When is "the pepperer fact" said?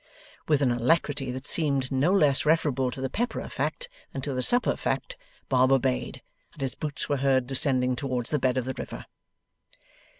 2.99-3.87